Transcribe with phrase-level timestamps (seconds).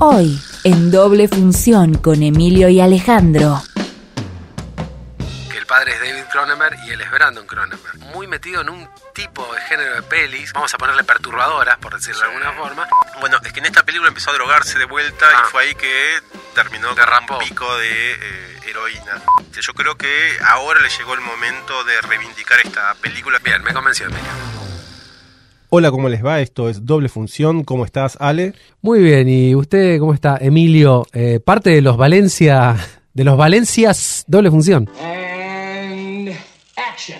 [0.00, 3.62] Hoy, en doble función con Emilio y Alejandro.
[5.50, 7.98] que el padre es David Cronenberg y él es Brandon Cronenberg.
[8.14, 12.20] Muy metido en un tipo de género de pelis, vamos a ponerle perturbadoras, por decirlo
[12.20, 12.86] de alguna forma.
[13.20, 15.42] Bueno, es que en esta película empezó a drogarse de vuelta Ah.
[15.46, 16.20] y fue ahí que
[16.54, 17.34] terminó Derrapó.
[17.34, 19.20] con un pico de eh, heroína.
[19.60, 23.38] Yo creo que ahora le llegó el momento de reivindicar esta película.
[23.40, 24.30] Bien, me convenció, Emilio.
[25.70, 26.40] Hola, ¿cómo les va?
[26.40, 27.62] Esto es Doble Función.
[27.62, 28.54] ¿Cómo estás, Ale?
[28.80, 30.38] Muy bien, ¿y usted cómo está?
[30.40, 32.76] Emilio, eh, parte de los Valencia,
[33.12, 34.88] de los Valencias doble función.
[35.02, 36.30] And
[36.76, 37.18] action.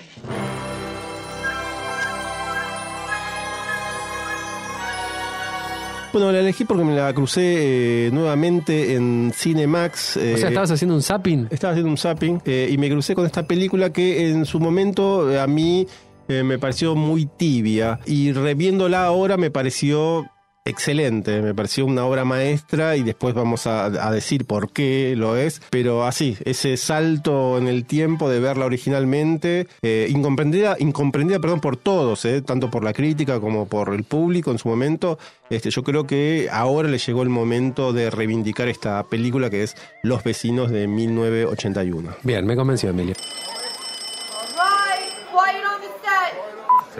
[6.11, 10.17] Bueno, la elegí porque me la crucé eh, nuevamente en Cinemax.
[10.17, 11.47] eh, O sea, estabas haciendo un zapping.
[11.51, 15.31] Estaba haciendo un zapping eh, y me crucé con esta película que en su momento
[15.31, 15.85] eh, a mí
[16.29, 20.29] eh, me pareció muy tibia y reviéndola ahora me pareció
[20.69, 25.61] excelente, me pareció una obra maestra y después vamos a, decir por qué lo es,
[25.69, 31.77] pero así, ese salto en el tiempo de verla originalmente, eh, incomprendida, incomprendida perdón, por
[31.77, 35.17] todos, eh, tanto por la crítica como por el público en su momento,
[35.49, 39.75] este, yo creo que ahora le llegó el momento de reivindicar esta película que es
[40.03, 42.15] Los vecinos de 1981.
[42.23, 43.15] Bien, me convenció, Emilio.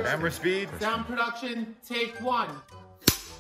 [0.10, 0.70] Camera speed.
[0.80, 1.76] Sound production.
[1.88, 2.50] Take one.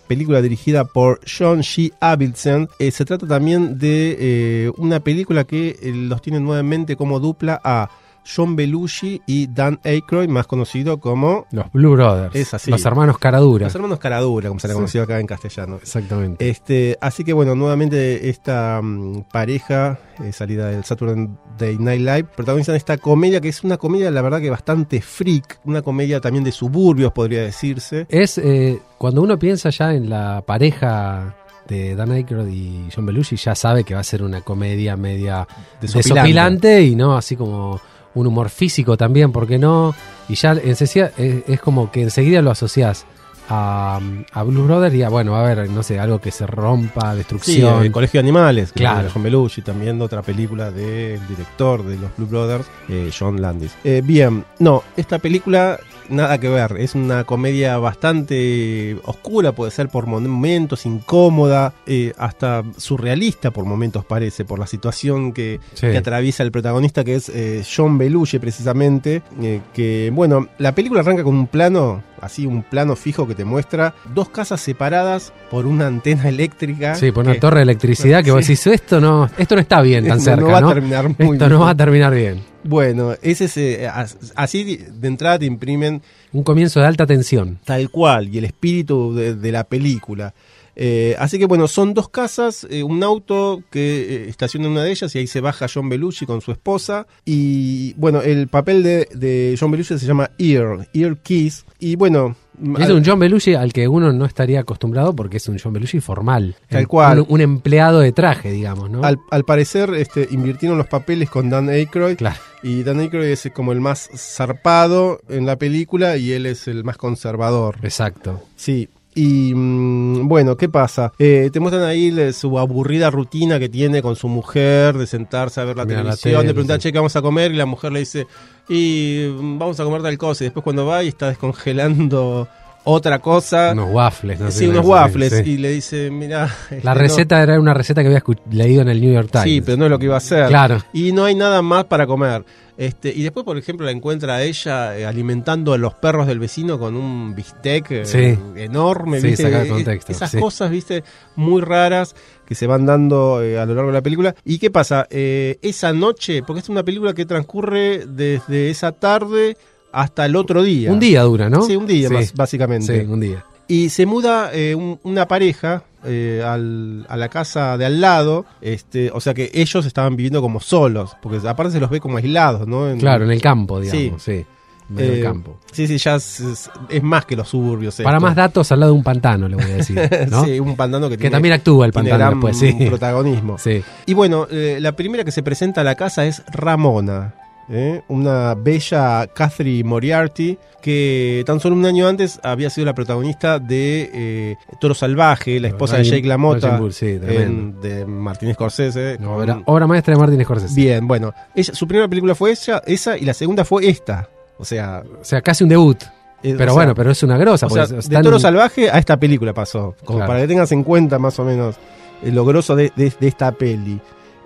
[0.08, 1.92] película dirigida por John G.
[2.00, 2.70] Avildsen.
[2.78, 7.60] Eh, se trata también de eh, una película que eh, los tiene nuevamente como dupla
[7.64, 7.90] a
[8.36, 12.36] John Belushi y Dan Aykroyd, más conocido como Los Blue Brothers.
[12.36, 12.70] Es así.
[12.72, 13.66] Los hermanos Caradura.
[13.66, 14.78] los hermanos Caradura, como se le Sí.
[14.78, 15.78] conoció acá en castellano.
[15.82, 16.50] Exactamente.
[16.50, 22.76] Este, así que bueno, nuevamente esta mm, pareja eh, salida del Saturday Night Live protagonizan
[22.76, 26.52] esta comedia que es una comedia la verdad que bastante freak, una comedia también de
[26.52, 28.06] suburbios podría decirse.
[28.10, 31.36] Es eh, cuando uno piensa ya en la pareja
[31.68, 35.48] de Dan Aykroyd y John Belushi, ya sabe que va a ser una comedia media
[35.80, 36.14] Desopilante.
[36.16, 37.80] desopilante y no así como
[38.16, 39.94] un humor físico también, porque no?
[40.28, 43.06] Y ya enseguida, es, es como que enseguida lo asociás
[43.52, 44.00] a,
[44.32, 47.18] a Blue Brothers y a, bueno, a ver, no sé, algo que se rompa, Sí,
[47.18, 47.84] destrucción.
[47.84, 49.10] el Colegio de Animales, que Claro.
[49.12, 53.72] John Belushi, también otra película del director de los Blue Brothers, eh, John Landis.
[53.84, 59.90] Eh, bien, no, esta película nada que ver, es una comedia bastante oscura, puede ser
[59.90, 65.88] por momentos, incómoda, eh, hasta surrealista por momentos parece, por la situación que, Sí.
[65.88, 71.02] que atraviesa el protagonista que es eh, John Belushi precisamente, eh, que bueno, la película
[71.02, 75.66] arranca con un plano, así un plano fijo que te muestra dos casas separadas por
[75.66, 76.96] una antena eléctrica.
[76.96, 78.54] Sí, por una que- torre de electricidad que vos Sí.
[78.54, 81.12] decís, esto no, esto no está bien tan no- cerca, no va a terminar muy
[81.12, 81.50] Esto bien.
[81.50, 82.42] no va a terminar bien.
[82.64, 86.02] Bueno, ese es, eh, as- así de entrada te imprimen
[86.34, 87.60] Un comienzo de alta tensión.
[87.66, 90.34] tal cual y el espíritu de, de la película.
[90.82, 94.84] Eh, así que bueno, son dos casas, eh, un auto que eh, estaciona en una
[94.84, 97.06] de ellas y ahí se baja John Belushi con su esposa.
[97.26, 101.66] Y bueno, el papel de, de John Belushi se llama Ear, Ear Keys.
[101.80, 102.36] Y bueno,
[102.80, 106.00] Es un John Belushi al que uno no estaría acostumbrado porque es un John Belushi
[106.00, 106.56] formal.
[106.70, 107.20] Tal Un- cual.
[107.22, 109.04] Un, un empleado de traje, digamos, ¿no?
[109.04, 112.16] al, al parecer este, invirtieron los papeles con Dan Aykroyd.
[112.16, 112.38] Claro.
[112.62, 116.84] Y Dan Aykroyd es como el más zarpado en la película y él es el
[116.84, 117.78] más conservador.
[117.84, 118.42] Exacto.
[118.56, 118.90] Sí.
[119.16, 121.12] Y mm, bueno, ¿qué pasa?
[121.20, 125.60] Eh, te muestran ahí le- su aburrida rutina que tiene con su mujer, de sentarse
[125.60, 126.84] a ver la televisión, tele, de preguntar, sí.
[126.84, 127.52] che, ¿qué vamos a comer?
[127.52, 128.28] Y la mujer le dice,
[128.70, 130.44] y mm, vamos a comer tal cosa.
[130.44, 132.48] Y después cuando va y está descongelando
[132.90, 134.60] otra cosa, Unos waffles, no sé.
[134.60, 135.52] sí, unos waffles, sí.
[135.52, 136.50] y le dice, mira...
[136.84, 139.44] La receta era una receta que había leído en el New York Times.
[139.44, 140.48] Sí, pero no es lo que iba a hacer.
[140.48, 140.84] Claro.
[140.94, 142.44] Y no hay nada más para comer.
[142.80, 146.40] Este, y después, por ejemplo, la encuentra a ella eh, alimentando a los perros del
[146.40, 149.20] vecino con un bistec eh, enorme.
[149.20, 149.44] Sí, ¿viste?
[149.44, 150.40] sacado de contexto, Esas sí.
[150.40, 151.04] cosas, viste,
[151.36, 154.34] muy raras que se van dando eh, a lo largo de la película.
[154.46, 155.06] ¿Y qué pasa?
[155.10, 159.58] Esa noche, porque es una película que transcurre desde esa tarde
[159.92, 160.92] hasta el otro día.
[160.92, 161.62] Un día dura, ¿no?
[161.64, 162.14] Sí, un día, Sí.
[162.14, 163.02] más- básicamente.
[163.02, 163.46] Sí, un día.
[163.68, 168.46] Y se muda eh, un- una pareja eh, al- a la casa de al lado,
[168.62, 172.16] este, o sea que ellos estaban viviendo como solos, porque aparte se los ve como
[172.18, 172.90] aislados, ¿no?
[172.90, 174.46] En- Claro, en el campo, digamos, sí.
[174.88, 175.60] medio eh, campo.
[175.74, 177.98] Sí, sí, ya es, es- es más que los suburbios.
[177.98, 178.26] Para esto.
[178.28, 180.00] más datos, al lado de un pantano, le voy a decir.
[180.32, 180.46] ¿no?
[180.46, 182.74] sí, un pantano que, que tiene, también actúa el pantano gran después, sí.
[182.88, 183.58] protagonismo.
[183.58, 183.84] Sí.
[184.06, 187.36] Y bueno, la primera que se presenta a la casa es Ramona,
[187.70, 188.02] ¿eh?
[188.08, 194.10] una bella Catherine Moriarty que tan solo un año antes había sido la protagonista de
[194.14, 199.18] eh, Toro Salvaje, la esposa de Jake LaMotta sí, en- de Martin Scorsese.
[199.20, 200.74] No, con- obra, obra maestra de Martin Scorsese.
[200.76, 204.30] Bien, bueno, ella, su primera película fue ella, esa y la segunda fue esta.
[204.58, 206.02] O sea, O sea, casi un debut.
[206.04, 207.68] eh, Pero sea, bueno, pero es una grosa.
[207.68, 210.30] o sea, porque de Toro Salvaje a esta película pasó, como Claro.
[210.30, 211.76] para que tengas en cuenta más o menos
[212.24, 214.00] lo grosso de, de- de esta peli.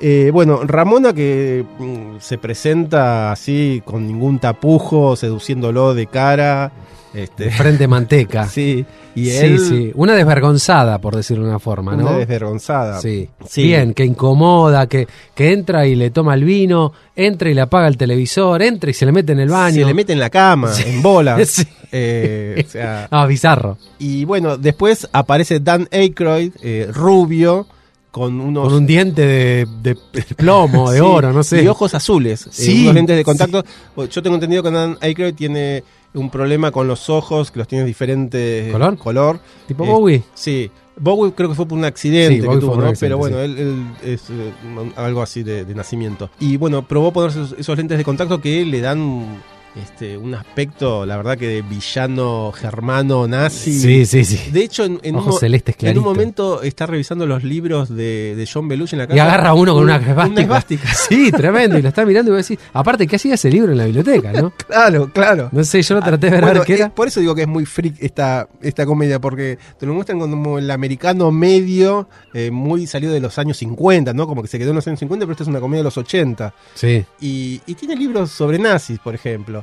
[0.06, 6.72] Eh, bueno, Ramona que mm, se presenta así con ningún tapujo, seduciéndolo de cara.
[7.14, 8.46] Este, frente manteca.
[8.50, 8.84] sí,
[9.16, 9.92] y sí, él sí.
[9.96, 12.08] Una desvergonzada, por decirlo de una forma, ¿no?
[12.08, 13.00] una desvergonzada.
[13.00, 13.30] Sí.
[13.48, 13.64] Sí.
[13.64, 17.88] Bien, que incomoda, que, que entra y le toma el vino, entra y le apaga
[17.88, 19.76] el televisor, entra y se le mete en el baño.
[19.76, 21.38] Se le mete en la cama, en bola.
[21.46, 21.64] Sí.
[21.94, 23.78] Eh, o sea, Ah, bizarro.
[24.00, 27.68] y bueno, después aparece Dan Aykroyd, eh, rubio,
[28.13, 29.95] con unos Con un diente de, de
[30.38, 31.63] plomo, de Sí, oro, no sé.
[31.63, 33.63] Y ojos azules, eh, Sí, unos lentes de contacto.
[34.07, 35.83] Yo tengo entendido que Dan Aykroyd tiene
[36.13, 38.98] un problema con los ojos, que los tiene diferente ¿Color?
[39.00, 39.39] color.
[39.68, 40.24] Tipo Eh, Bowie.
[40.36, 40.69] Sí.
[40.95, 42.94] Bowie creo que fue por un accidente Sí, que Bowie tuvo, ¿no?
[43.00, 44.51] Pero bueno, él, él es eh,
[44.95, 46.30] algo así de, de nacimiento.
[46.39, 49.42] Y bueno, probó ponerse esos, esos lentes de contacto que le dan
[49.75, 53.74] este, un aspecto, la verdad que de villano germano nazi.
[53.80, 54.52] Sí, sí, sí.
[54.52, 58.68] De hecho, en, en un, Ojos en momento está revisando los libros de, de John
[58.68, 59.18] Belushi en la casa.
[59.18, 60.88] Y agarra uno con una Una esvástica.
[61.10, 61.78] Sí, tremendo.
[61.78, 64.31] Y lo está mirando y vos decís, aparte, ¿qué hacía ese libro en la biblioteca,
[64.34, 64.52] no?
[64.68, 65.50] Claro, claro.
[65.52, 66.90] No sé, yo lo traté de ver, Bueno, ver qué es- era.
[66.94, 70.58] por eso digo que es muy freak esta, esta comedia, porque te lo muestran como
[70.58, 74.28] el americano medio, eh, muy salido de los años 50, ¿no?
[74.28, 75.98] Como que se quedó en los años 50, pero esta es una comedia de los
[75.98, 76.54] 80.
[76.76, 77.06] Sí.
[77.22, 79.62] Y, y tiene libros sobre nazis, por ejemplo.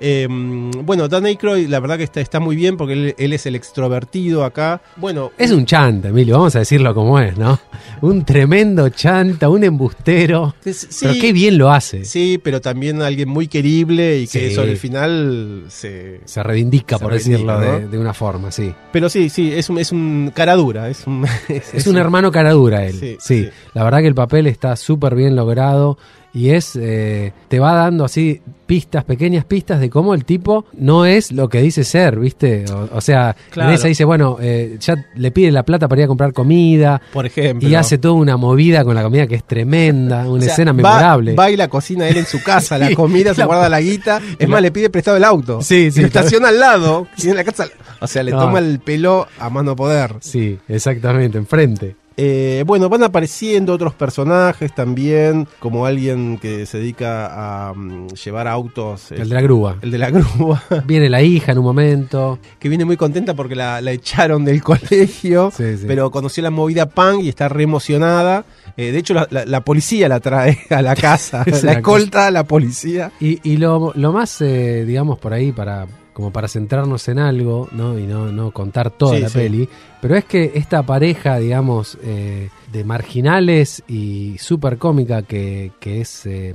[0.00, 3.46] Eh, bueno, Dan Aykroyd, la verdad que está, está muy bien porque él, él es
[3.46, 4.80] el extrovertido acá.
[4.96, 7.58] Bueno, Es un chanta, Emilio, vamos a decirlo como es, ¿no?
[8.02, 10.54] Un tremendo chanta, un embustero.
[10.64, 12.04] es- sí, Pero qué bien lo hace.
[12.04, 14.54] sí, pero también alguien muy querible y que Sí.
[14.54, 17.88] sobre el final se, Se reivindica, Se por reivindica, decirlo de, ¿no?
[17.90, 18.72] de una forma, sí.
[18.92, 22.52] Pero sí, sí, es un, es un cara dura, es un, Es un hermano cara
[22.52, 23.16] dura él.
[23.20, 23.48] Sí.
[23.74, 25.98] la verdad que el papel está súper bien logrado
[26.32, 31.04] y es eh, te va dando así pistas, pequeñas pistas de cómo el tipo no
[31.06, 32.64] es lo que dice ser, ¿viste?
[32.72, 33.70] O, o sea, Claro.
[33.70, 37.00] en esa dice, bueno, eh, ya le pide la plata para ir a comprar comida
[37.12, 37.68] por ejemplo.
[37.68, 40.72] y hace toda una movida con la comida que es tremenda, una O sea, escena
[40.72, 41.34] memorable.
[41.34, 44.20] Va, y la cocina él en su casa, la comida, se guarda la guita.
[44.38, 45.62] Es más, le pide prestado el auto.
[45.62, 47.06] Sí, sí, lo estaciona al lado.
[47.16, 47.66] Tiene la casa.
[48.00, 48.40] O sea, le No.
[48.40, 50.14] toma el pelo a mano poder.
[50.20, 51.96] Sí, exactamente, enfrente.
[52.18, 58.48] Eh, bueno, van apareciendo otros personajes también, como alguien que se dedica a mm, llevar
[58.48, 59.12] autos.
[59.12, 59.76] eh, El de la grúa.
[59.82, 62.38] el de la grúa, Viene la hija en un momento.
[62.58, 65.84] que viene muy contenta porque la, la echaron del colegio, Sí, sí.
[65.86, 68.44] pero conoció la movida punk y está re emocionada.
[68.78, 72.30] Eh, de hecho, la, la- la policía la trae a la casa, la escolta a
[72.30, 73.12] la policía.
[73.20, 77.68] Y, y lo, lo más, eh, digamos, por ahí, para como para centrarnos en algo,
[77.72, 77.98] ¿no?
[77.98, 79.68] Y no, no contar toda Sí, la peli,
[80.06, 86.26] pero es que esta pareja, digamos, eh, de marginales y súper cómica que, que es
[86.26, 86.54] eh,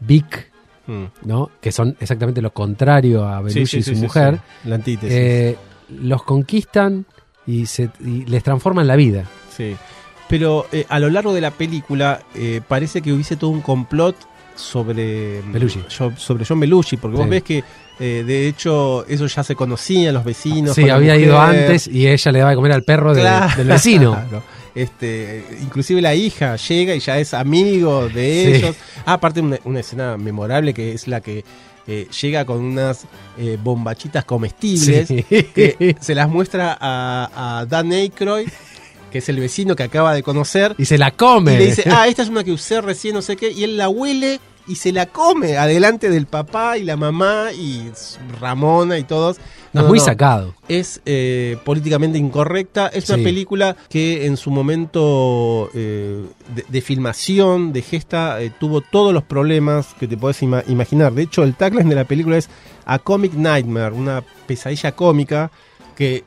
[0.00, 0.50] Vic,
[0.84, 1.04] Mm.
[1.26, 1.48] ¿no?
[1.60, 4.68] Que son exactamente lo contrario a Belushi Sí, sí, y su sí, mujer, sí.
[4.68, 5.16] La antítesis.
[5.16, 5.56] eh,
[5.90, 7.06] los conquistan
[7.46, 9.24] y, se, y les transforman la vida.
[9.56, 9.76] Sí.
[10.28, 12.20] Pero eh, a lo largo de la película
[12.66, 14.16] parece que hubiese todo un complot
[14.54, 15.80] sobre Belushi.
[15.88, 17.62] sobre John Belushi, porque vos ves que
[18.00, 20.74] eh, de hecho ellos ya se conocían, los vecinos.
[20.74, 23.22] Sí, había ido antes y ella le daba de comer al perro de-
[23.56, 24.18] del vecino.
[24.74, 28.52] Este, inclusive la hija llega y ya es amigo de Sí.
[28.54, 28.76] ellos.
[29.04, 31.44] Ah, aparte una, una escena memorable que es la que
[31.86, 33.04] eh, llega con unas
[33.36, 35.24] eh, bombachitas comestibles Sí.
[35.24, 38.48] que se las muestra a, a Dan Aykroyd,
[39.12, 41.54] que es el vecino que acaba de conocer, Y se la come.
[41.54, 43.76] y le dice, ah, esta es una que usé recién, no sé qué, y él
[43.76, 47.90] la huele y se la come adelante del papá y la mamá y
[48.40, 49.38] Ramona y todos.
[49.72, 50.54] No, es muy sacado.
[50.68, 52.88] Es eh, políticamente incorrecta.
[52.88, 58.82] Es una película que en su momento eh, de, de filmación, de gesta, eh, tuvo
[58.82, 61.12] todos los problemas que te puedes ima- imaginar.
[61.12, 62.48] De hecho, el tagline de la película es
[62.84, 65.50] A Comic Nightmare, una pesadilla cómica
[65.96, 66.24] que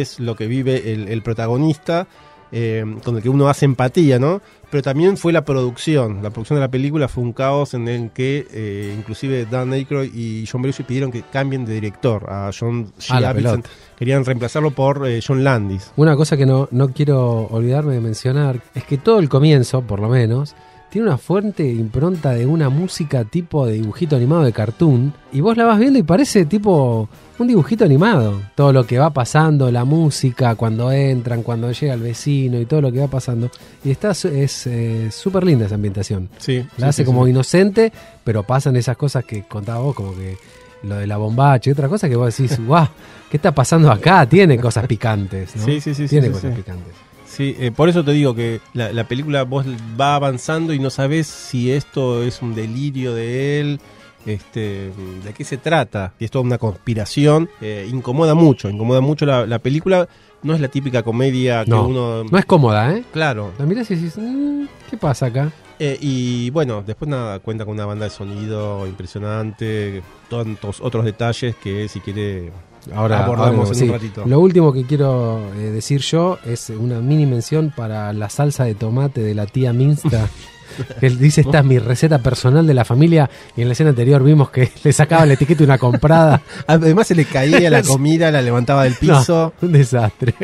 [0.00, 2.06] es lo que vive el, el protagonista,
[2.54, 4.42] eh, con el que uno hace empatía, ¿no?
[4.70, 6.22] Pero también fue la producción.
[6.22, 10.14] La producción de la película fue un caos en el que eh, inclusive Dan Aykroyd
[10.14, 13.62] y John Belushi pidieron que cambien de director a John G.
[13.96, 15.92] Querían reemplazarlo por eh, John Landis.
[15.96, 20.00] Una cosa que no, no quiero olvidarme de mencionar es que todo el comienzo, por
[20.00, 20.54] lo menos,
[20.92, 25.14] tiene una fuerte impronta de una música tipo de dibujito animado de cartoon.
[25.32, 27.08] Y vos la vas viendo y parece tipo
[27.38, 28.42] un dibujito animado.
[28.54, 32.82] Todo lo que va pasando, la música, cuando entran, cuando llega el vecino y todo
[32.82, 33.50] lo que va pasando.
[33.82, 36.28] Y está es eh, súper linda esa ambientación.
[36.36, 37.90] Sí, La hace como inocente,
[38.22, 40.36] pero pasan esas cosas que contaba vos, como que
[40.82, 42.86] lo de la bombacha y otra cosa que vos decís, guau,
[43.30, 44.26] ¿qué está pasando acá?
[44.26, 45.64] Tiene cosas picantes, ¿no?
[45.64, 46.92] Sí, sí, sí, sí, Tiene cosas picantes.
[47.34, 49.64] Sí, eh, por eso te digo que la, la película vos
[49.98, 53.80] va avanzando y no sabes si esto es un delirio de él
[54.26, 54.90] este,
[55.24, 59.46] de qué se trata, y es toda una conspiración, eh, incomoda mucho, incomoda mucho la,
[59.46, 60.06] la película.
[60.42, 62.24] No es la típica comedia que No, uno...
[62.24, 63.02] no es cómoda, ¿eh?
[63.12, 65.50] Claro, La mirás y decís, "Mm, ¿qué pasa acá?
[65.78, 71.56] Eh, y bueno, después nada, cuenta con una banda de sonido impresionante, tantos otros detalles
[71.56, 72.52] que si quiere
[72.94, 73.84] Ahora abordamos ahora, en sí.
[73.84, 74.24] un ratito.
[74.26, 78.74] Lo último que quiero eh, decir yo es una mini mención para la salsa de
[78.74, 80.28] tomate de la tía Minsta.
[81.00, 83.30] que él dice, esta es mi receta personal de la familia.
[83.56, 86.42] Y en la escena anterior vimos que le sacaba la etiqueta y una comprada.
[86.66, 89.52] Además se le caía la comida, la levantaba del piso.
[89.60, 90.34] No, un desastre.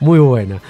[0.00, 0.60] Muy buena.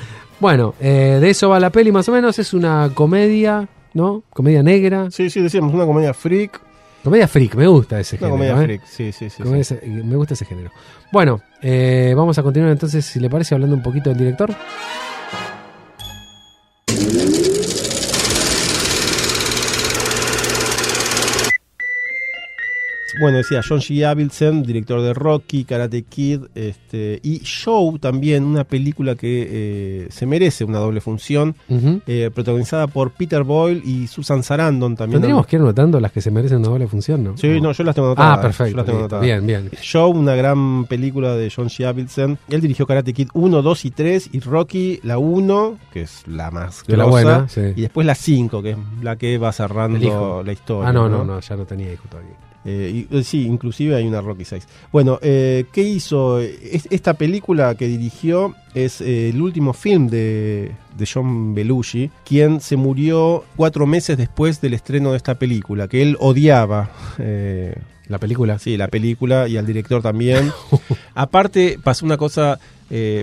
[0.40, 2.38] Bueno, eh, de eso va la peli más o menos.
[2.38, 4.22] Es una comedia, ¿no?
[4.30, 5.10] Comedia negra.
[5.10, 6.60] Sí, sí, decíamos, una comedia freak.
[7.02, 8.36] Comedia freak, me gusta ese género.
[8.36, 8.64] comedia ¿eh?
[8.64, 9.42] freak, sí, sí, sí.
[9.42, 9.76] Comedia- sí.
[9.86, 10.70] Me gusta ese género.
[11.10, 14.54] Bueno, eh, vamos a continuar entonces, si le parece, hablando un poquito del director.
[23.22, 24.04] Bueno, decía John G.
[24.04, 30.26] Avildsen, director de Rocky, Karate Kid, este, y Show también, una película que eh, se
[30.26, 31.54] merece una doble función,
[32.08, 35.20] eh, protagonizada por Peter Boyle y Susan Sarandon también.
[35.20, 37.36] Tendríamos que ir notando las que se merecen una doble función, ¿no?
[37.36, 38.32] Sí, no, yo las tengo anotadas.
[38.32, 38.76] Ah, yo perfecto.
[38.76, 39.16] las tengo listo.
[39.16, 39.24] anotadas.
[39.24, 39.70] Bien, bien.
[39.80, 41.86] Show, una gran película de John G.
[41.86, 42.38] Avildsen.
[42.48, 46.50] Él dirigió Karate Kid 1, 2 y 3 y Rocky la 1, que es la
[46.50, 47.60] más Que la grosa, buena, sí.
[47.76, 50.88] y después la 5, que es la que va cerrando la historia.
[50.88, 52.32] Ah, no, no, no, ya no tenía hijo todavía.
[52.64, 54.66] Eh, y- eh, sí, inclusive hay una Rocky 6.
[54.92, 56.38] Bueno, eh, ¿qué hizo?
[56.40, 62.60] Es- esta película que dirigió es eh, el último film de, de John Belushi, quien
[62.60, 66.90] se murió cuatro meses después del estreno de esta película, que él odiaba.
[68.08, 68.58] La película.
[68.58, 70.50] Sí, la película y al director también.
[71.14, 72.58] Aparte, pasó una cosa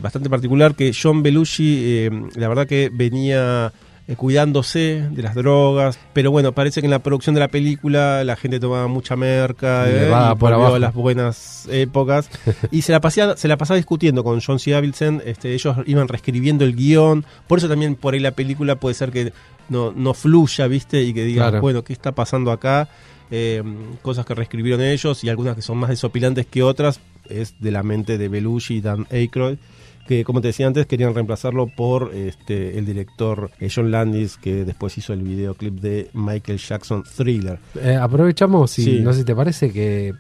[0.01, 3.71] bastante particular que John Belushi, eh, la verdad que venía
[4.11, 8.23] eh, cuidándose de las drogas, pero bueno, parece que en la producción de la película
[8.23, 10.75] la gente tomaba mucha merca Y eh, va y por volvió abajo.
[10.75, 12.29] a las buenas épocas
[12.71, 14.73] y se la pasaba, se la pasaba discutiendo con John C.
[14.73, 18.95] Avildsen, este, ellos iban reescribiendo el guion, por eso también por ahí la película puede
[18.95, 19.31] ser que
[19.69, 21.03] no, no fluya, ¿viste?
[21.03, 21.61] Y que digas, Claro.
[21.61, 22.89] bueno, ¿qué está pasando acá?
[23.31, 23.61] Eh,
[24.01, 26.99] cosas que reescribieron ellos y algunas que son más desopilantes que otras
[27.29, 29.57] es de la mente de Belushi y Dan Aykroyd
[30.09, 34.65] que como te decía antes querían reemplazarlo por este el director eh, John Landis que
[34.65, 38.99] después hizo el videoclip de Michael Jackson Thriller Eh, aprovechamos y Sí.
[39.01, 40.13] no sé si te parece que,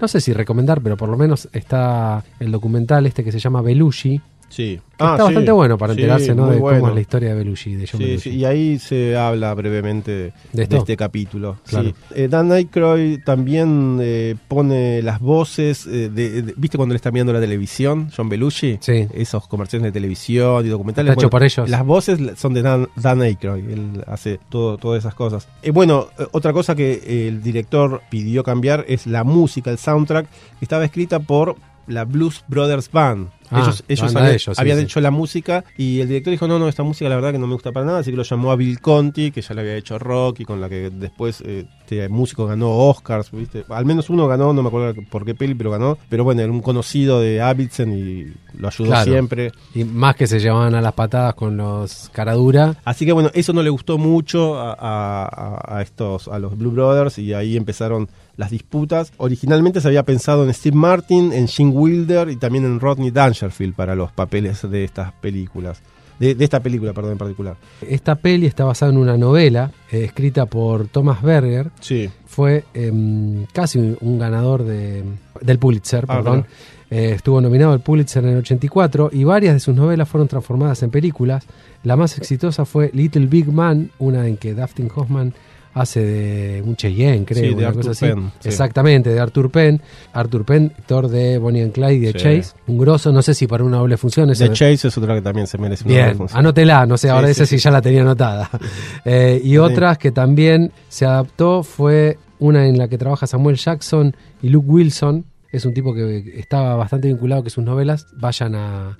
[0.00, 3.60] no sé si recomendar, pero por lo menos está el documental este que se llama
[3.60, 4.18] Belushi.
[4.54, 6.46] Sí está bastante bueno para enterarse ¿no?
[6.48, 8.30] de cómo es la historia de Belushi, de John Sí, Belushi.
[8.30, 11.56] y ahí se habla brevemente de, este capítulo.
[11.66, 11.92] Claro.
[12.14, 17.10] Eh, Dan Aykroyd también eh, pone las voces, eh, de, de- ¿viste cuando le está
[17.10, 18.78] mirando la televisión, John Belushi?
[18.80, 19.08] Sí.
[19.12, 21.10] Esos comerciales de televisión y documentales.
[21.10, 21.68] Está hecho por ellos.
[21.68, 25.48] Las voces son de Dan, Dan Aykroyd, él hace todo, todas esas cosas.
[25.72, 30.26] Bueno, otra cosa que el director pidió cambiar es la música, el soundtrack,
[30.58, 31.56] que estaba escrita por
[31.86, 33.28] la Blues Brothers Band.
[33.50, 34.84] Ah, ellos habían, de ellos, sí, habían sí.
[34.84, 37.46] hecho la música y el director dijo, no, no, esta música la verdad que no
[37.46, 39.76] me gusta para nada, así que lo llamó a Bill Conti, que ya le había
[39.76, 43.64] hecho rock y con la que después eh, este músico ganó Oscars, ¿viste?
[43.68, 45.98] Al menos uno ganó, no me acuerdo por qué peli, pero ganó.
[46.08, 49.04] Pero bueno, era un conocido de Avildsen y lo ayudó Claro.
[49.12, 49.52] siempre.
[49.74, 52.76] Y más que se llevaban a las patadas con los caradura.
[52.84, 57.18] Así que bueno, eso no le gustó mucho a- a estos, a los Blue Brothers
[57.18, 59.12] y ahí empezaron las disputas.
[59.16, 63.74] Originalmente se había pensado en Steve Martin, en Gene Wilder y también en Rodney Dangerfield
[63.74, 65.82] para los papeles de estas películas.
[66.18, 67.56] De, de esta película, perdón, en particular.
[67.80, 71.70] Esta peli está basada en una novela eh, escrita por Thomas Berger.
[71.80, 72.08] Sí.
[72.24, 75.02] Fue em, casi un, un ganador de,
[75.40, 76.46] del Pulitzer, Ah, perdón.
[76.90, 80.80] Eh, estuvo nominado al Pulitzer en el 84 y varias de sus novelas fueron transformadas
[80.84, 81.44] en películas.
[81.82, 85.34] La más exitosa fue Little Big Man, una en que Dustin Hoffman
[85.74, 88.06] hace de un Cheyenne, creo, Sí, de Arthur cosa así.
[88.06, 88.48] Penn, sí.
[88.48, 89.82] Exactamente, de Arthur Penn.
[90.12, 92.18] Arthur Penn, actor de Bonnie and Clyde y de Sí.
[92.18, 92.54] Chase.
[92.68, 94.30] Un grosso, no sé si para una doble función.
[94.30, 96.38] es- Chase es otra que también se merece una Bien, referencia.
[96.38, 98.48] anótela, no sé, ahora esa sí, ya la tenía anotada.
[99.04, 104.14] Eh, y otras que también se adaptó fue una en la que trabaja Samuel Jackson
[104.42, 105.24] y Luke Wilson.
[105.52, 108.98] Es un tipo que estaba bastante vinculado que sus novelas vayan a,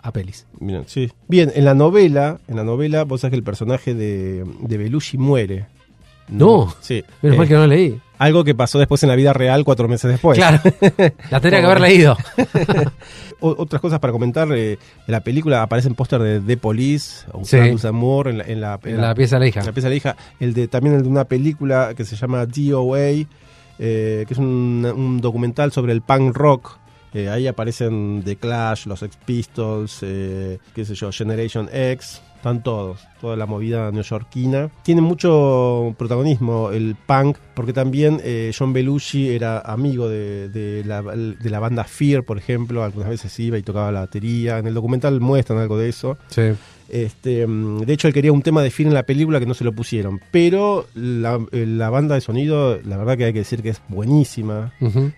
[0.00, 0.46] a pelis.
[0.86, 1.10] Sí.
[1.28, 5.18] Bien, en la novela, en la novela, vos sabés que el personaje de, de Belushi
[5.18, 5.66] muere.
[6.28, 6.74] No.
[6.80, 7.04] Sí.
[7.22, 8.00] Menos Eh, mal que no leí.
[8.18, 10.38] Algo que pasó después en la vida real cuatro meses después.
[10.38, 10.58] Claro,
[11.30, 12.16] la tendría que haber leído.
[13.40, 14.78] Otras cosas para comentar, eh, en
[15.12, 17.58] la película aparece un póster de The Police, o Sí.
[17.86, 19.60] Amor, en la, en la, En la pieza de la hija.
[19.60, 20.16] en la pieza de la hija.
[20.40, 23.26] El de, también el de una película que se llama DOA, eh,
[23.78, 26.78] que es un, un documental sobre el punk rock.
[27.12, 32.22] Eh, ahí aparecen The Clash, los Sex Pistols, eh, qué sé yo, Generation X.
[32.46, 34.70] están todos, toda la movida neoyorquina.
[34.84, 41.02] Tiene mucho protagonismo el punk, porque también eh, John Belushi era amigo de, de la,
[41.02, 44.58] de la banda Fear, por ejemplo, algunas veces iba y tocaba la batería.
[44.58, 46.18] En el documental muestran algo de eso.
[46.28, 46.52] Sí.
[46.88, 49.54] Este, mm, de hecho, él quería un tema de Fear en la película que no
[49.54, 50.20] se lo pusieron.
[50.30, 53.82] Pero la, eh, la banda de sonido, la verdad que hay que decir que es
[53.88, 54.72] buenísima.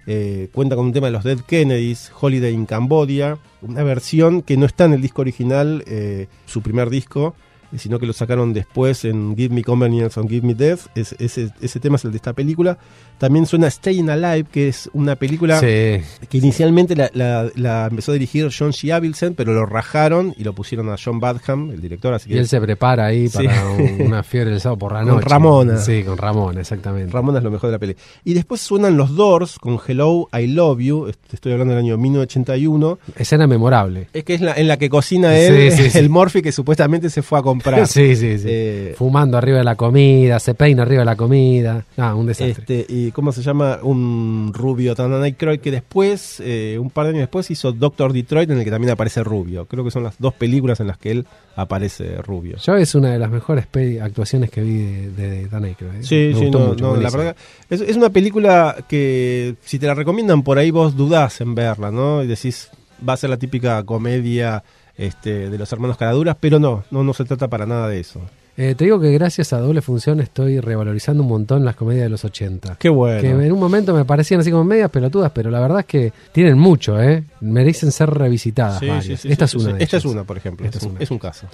[0.06, 4.56] Eh, cuenta con un tema de los Dead Kennedys, Holiday in Cambodia, una versión que
[4.56, 7.34] no está en el disco original, eh, su primer disco,
[7.76, 10.80] sino que lo sacaron después en Give Me Convenience and Give Me Death.
[10.94, 12.78] Es- ese, ese tema es el de esta película.
[13.18, 15.66] También suena Staying Alive, que es una película Sí.
[15.66, 18.92] que inicialmente la, la- la empezó a dirigir John C.
[18.92, 22.14] Avildsen, pero lo rajaron y lo pusieron a John Badham, el director.
[22.14, 23.44] Así Y que él se prepara ahí Sí.
[23.44, 25.28] para un- una fiebre el sábado por la Con noche.
[25.28, 25.78] Ramona.
[25.78, 27.12] Sí, con Ramona, exactamente.
[27.12, 27.96] Ramona es lo mejor de la peli.
[28.24, 31.06] Y después suenan los Doors con Hello, I Love You.
[31.08, 32.98] Est- Estoy hablando del año 1981.
[33.16, 34.08] Escena memorable.
[34.12, 35.98] Es que es la, en la que cocina él, Sí, sí, sí.
[35.98, 37.86] el Morphy que supuestamente se fue a comprar.
[37.98, 38.46] Sí, sí, sí.
[38.48, 41.84] Eh, Fumando arriba de la comida, se peina arriba de la comida.
[41.96, 42.80] Ah, un desastre.
[42.80, 47.10] Este, y cómo se llama un rubio tan Aykroyd que después, eh, un par de
[47.10, 49.66] años después, hizo Doctor Detroit en el que también aparece rubio.
[49.66, 52.56] Creo que son las dos películas en las que él aparece rubio.
[52.58, 53.66] Yo es una de las mejores
[54.02, 56.00] actuaciones que vi de, de Dan Aykroyd.
[56.00, 56.02] ¿eh?
[56.02, 57.36] Sí, Me sí, no, mucho, no, la verdad.
[57.68, 61.90] Es, es una película que si te la recomiendan por ahí vos dudás en verla,
[61.90, 62.22] ¿no?
[62.22, 62.70] Y decís,
[63.06, 64.62] va a ser la típica comedia
[64.98, 68.20] este, de los hermanos Caraduras, pero no, no, no se trata para nada de eso.
[68.60, 72.08] Eh, te digo que gracias a Doble Función estoy revalorizando un montón las comedias de
[72.08, 72.74] los 80.
[72.76, 73.20] Qué bueno.
[73.20, 76.12] Que en un momento me parecían así como medias pelotudas, pero la verdad es que
[76.32, 77.22] tienen mucho, ¿eh?
[77.40, 80.12] Merecen ser revisitadas Sí, sí, sí, Esta es una de Esta es ellas.
[80.12, 80.66] una, por ejemplo.
[80.66, 81.04] Esta es, es un, una.
[81.04, 81.46] es un caso.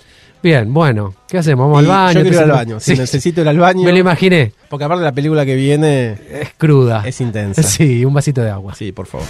[0.42, 1.64] Bien, bueno, ¿qué hacemos?
[1.66, 2.14] ¿Vamos Y al baño?
[2.14, 2.80] Yo quiero ir al ¿Te- baño.
[2.80, 3.82] Si Sí, necesito ir al baño.
[3.84, 4.52] Me lo imaginé.
[4.70, 7.02] Porque aparte la película que viene Es cruda.
[7.06, 7.62] es intensa.
[7.74, 8.74] Sí, un vasito de agua.
[8.74, 9.26] Sí, por favor.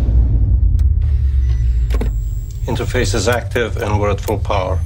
[2.66, 4.78] Interface is active and we're at full power.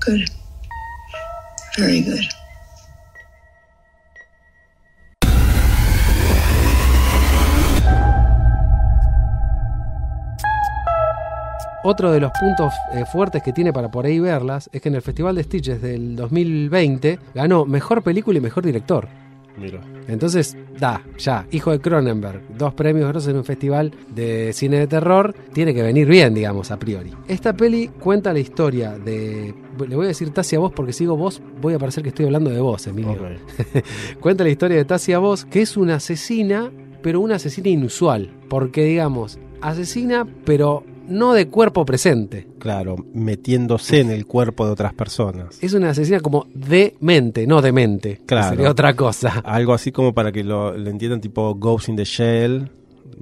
[0.00, 0.28] Good.
[1.78, 2.35] Very good.
[11.88, 14.96] Otro de los puntos eh, fuertes que tiene para por ahí verlas es que en
[14.96, 19.06] el Festival de Stitches del 2020 ganó mejor película y mejor director.
[19.56, 19.80] Mira.
[20.08, 24.88] Entonces, da, ya, hijo de Cronenberg, dos premios grosos en un festival de cine de
[24.88, 27.12] terror, tiene que venir bien, digamos, a priori.
[27.28, 29.54] Esta peli cuenta la historia de.
[29.88, 32.50] Le voy a decir Tassia Vos porque sigo vos, voy a parecer que estoy hablando
[32.50, 33.12] de vos, Emilio.
[33.12, 33.84] Ok.
[34.20, 36.68] Cuenta la historia de Tassia Vos, que es una asesina,
[37.00, 38.32] pero una asesina inusual.
[38.48, 42.46] Porque, digamos, asesina, pero no de cuerpo presente.
[42.58, 45.58] Claro, metiéndose en el cuerpo de otras personas.
[45.62, 48.16] Es una asesina como de mente, no de mente.
[48.18, 48.50] que Claro.
[48.50, 49.42] Sería otra cosa.
[49.44, 52.70] Algo así como para que lo, lo entiendan tipo Ghost in the Shell.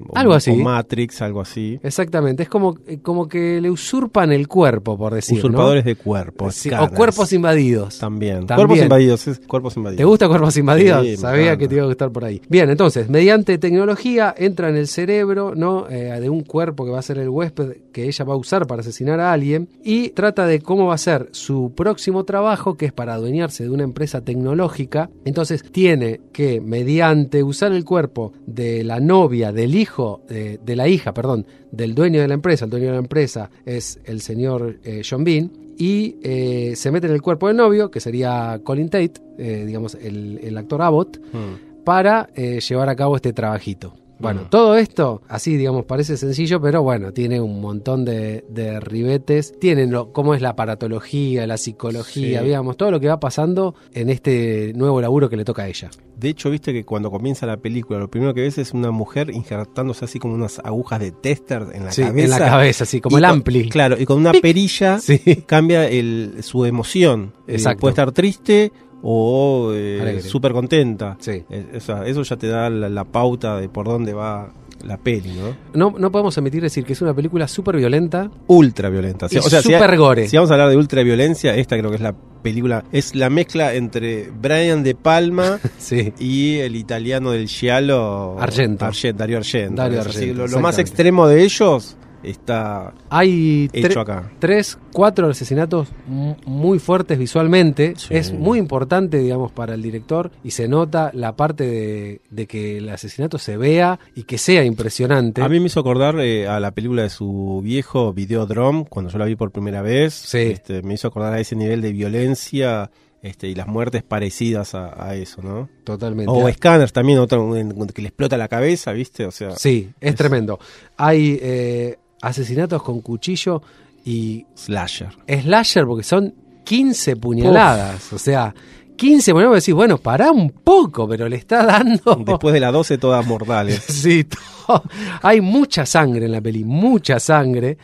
[0.08, 0.50] O- Algo así.
[0.50, 1.78] O Matrix, algo así.
[1.82, 5.34] Exactamente, es como, eh, como que le usurpan el cuerpo, por decir.
[5.36, 5.48] ¿no?
[5.48, 6.54] Usurpadores de cuerpos.
[6.54, 7.98] Sí, o cuerpos invadidos.
[7.98, 8.46] También.
[8.46, 8.56] También.
[8.66, 9.98] Cuerpos invadidos, es cuerpos invadidos.
[9.98, 11.04] ¿Te gusta Cuerpos Invadidos?
[11.06, 12.40] Sí, Sabía que te iba a gustar por ahí.
[12.48, 15.88] Bien, entonces, mediante tecnología entra en el cerebro ¿no?
[15.88, 18.66] Eh, de un cuerpo que va a ser el huésped que ella va a usar
[18.66, 22.86] para asesinar a alguien y trata de cómo va a ser su próximo trabajo, que
[22.86, 25.10] es para adueñarse de una empresa tecnológica.
[25.24, 29.83] Entonces, tiene que, mediante usar el cuerpo de la novia, del hijo,
[30.28, 33.50] eh, de la hija, perdón, del dueño de la empresa, el dueño de la empresa
[33.64, 37.90] es el señor eh, John Bean, y eh, se mete en el cuerpo del novio,
[37.90, 43.16] que sería Colin Tate, eh, digamos, el, el actor Abbott, Mm, para llevar a cabo
[43.16, 43.94] este trabajito.
[44.24, 49.58] Bueno, todo esto, así digamos, parece sencillo, pero bueno, tiene un montón de, de ribetes.
[49.60, 52.44] Tienen lo, cómo es la aparatología, la psicología, Sí.
[52.46, 55.90] digamos, todo lo que va pasando en este nuevo laburo que le toca a ella.
[56.16, 59.30] De hecho, viste que cuando comienza la película, lo primero que ves es una mujer
[59.30, 62.24] injertándose así como unas agujas de tester en la Sí, cabeza.
[62.24, 63.68] en la cabeza, así como el con- ampli.
[63.68, 65.18] Claro, y con una perilla Sí.
[65.46, 67.32] cambia el, su emoción.
[67.46, 67.80] Eh, Exacto.
[67.80, 68.72] puede estar triste
[69.06, 71.16] o eh, súper contenta.
[71.20, 71.42] Sí.
[71.50, 74.50] Eh, o sea, eso ya te da la, la pauta de por dónde va
[74.82, 75.56] la peli, ¿no?
[75.74, 78.30] No, no podemos omitir decir que es una película súper violenta.
[78.46, 79.26] Ultra violenta.
[79.30, 80.28] Y o sea, si, súper gore.
[80.28, 83.28] si vamos a hablar de ultra violencia, esta creo que es la película, es la
[83.28, 86.12] mezcla entre Brian De Palma Sí.
[86.18, 88.86] y el italiano del Giallo Argento.
[88.86, 89.82] Argento, Dario Argento.
[89.82, 94.32] Dario lo, lo más extremo de ellos está Hay hecho tre- acá.
[94.38, 97.94] tres, cuatro asesinatos mu- muy fuertes visualmente.
[97.96, 98.08] Sí.
[98.14, 102.78] Es muy importante, digamos, para el director y se nota la parte de, de que
[102.78, 105.42] el asesinato se vea y que sea impresionante.
[105.42, 109.18] A mí me hizo acordar eh, a la película de su viejo Videodrome, cuando yo
[109.18, 110.14] la vi por primera vez.
[110.14, 110.38] Sí.
[110.38, 112.90] Este, me hizo acordar a ese nivel de violencia
[113.22, 115.68] este, y las muertes parecidas a, a eso, ¿no?
[115.82, 116.30] Totalmente.
[116.30, 117.54] O Scanners también, otro
[117.94, 119.24] que le explota la cabeza, ¿viste?
[119.24, 120.58] O sea, Sí, es, Es- tremendo.
[120.98, 123.62] Hay eh, asesinatos con cuchillo
[124.04, 125.10] y slasher.
[125.26, 126.34] slasher porque son
[126.64, 128.12] 15 puñaladas.
[128.12, 128.54] O sea,
[128.96, 129.56] 15 puñaladas.
[129.56, 132.16] Vos decís, bueno, pará un poco, pero le está dando.
[132.26, 133.82] Después de las 12 todas mortales.
[133.88, 134.82] Sí, todo.
[135.22, 137.78] hay mucha sangre en la peli, mucha sangre.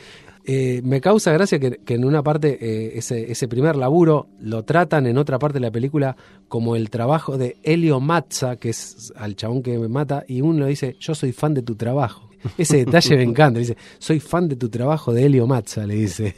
[0.45, 4.65] Eh, me causa gracia que, que en una parte eh, ese, ese primer laburo lo
[4.65, 6.17] tratan en otra parte de la película
[6.49, 10.67] como el trabajo de Elio Mazza, que es al chabón que me mata, y uno
[10.67, 12.30] dice, yo soy fan de tu trabajo.
[12.59, 16.35] Ese detalle me encanta, dice, soy fan de tu trabajo de Elio Mazza, le dice.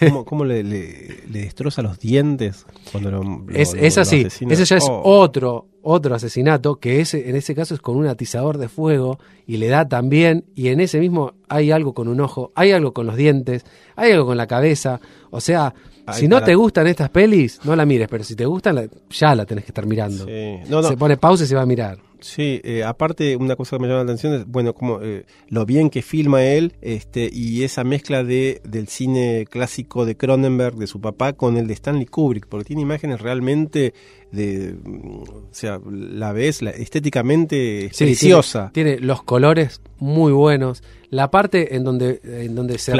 [0.00, 4.02] ¿Cómo, cómo le, le- le destroza los dientes cuando lo, lo- Es, lo- es lo
[4.02, 4.52] así, asesina?
[4.52, 5.00] ese ya es Oh.
[5.04, 9.56] otro, otro asesinato, que ese, en ese caso es con un atizador de fuego y
[9.56, 13.06] le da también, y en ese mismo hay algo con un ojo, hay algo con
[13.06, 13.64] los dientes,
[13.96, 15.74] hay algo con la cabeza, o sea,
[16.12, 19.34] si no te gustan estas pelis, no la mires, pero si te gustan, la- ya
[19.34, 20.24] la tenés que estar mirando.
[20.26, 20.56] Sí.
[20.68, 21.98] No, no, Se pone pausa y se va a mirar.
[22.22, 25.66] Sí, eh, aparte una cosa que me llama la atención es, bueno, como eh, lo
[25.66, 30.86] bien que filma él este y esa mezcla de del cine clásico de Cronenberg, de
[30.86, 33.92] su papá, con el de Stanley Kubrick, porque tiene imágenes realmente
[34.32, 38.70] de, mm, o sea, la ves la- estéticamente es Sí, preciosa.
[38.72, 40.82] Tiene, tiene los colores muy buenos.
[41.10, 42.92] La parte en donde, en donde se